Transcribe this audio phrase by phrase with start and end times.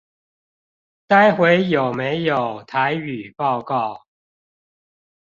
[1.05, 4.03] 待會有沒有台語報告